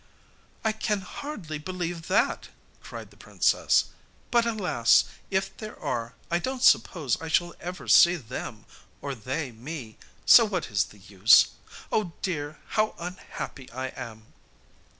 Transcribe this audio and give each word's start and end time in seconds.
'I 0.65 0.71
can 0.71 1.01
hardly 1.01 1.59
believe 1.59 2.07
that,' 2.07 2.47
cried 2.81 3.11
the 3.11 3.17
princess; 3.21 3.85
'but, 4.31 4.47
alas! 4.47 5.03
If 5.29 5.55
there 5.57 5.79
are, 5.79 6.15
I 6.31 6.39
don't 6.39 6.63
suppose 6.63 7.21
I 7.21 7.27
shall 7.27 7.53
ever 7.59 7.87
see 7.87 8.15
them 8.15 8.65
or 8.99 9.13
they 9.13 9.51
me, 9.51 9.99
so 10.25 10.43
what 10.43 10.71
is 10.71 10.85
the 10.85 10.97
use? 10.97 11.49
Oh, 11.91 12.13
dear, 12.23 12.57
how 12.69 12.95
unhappy 12.97 13.69
I 13.73 13.89
am! 13.89 14.23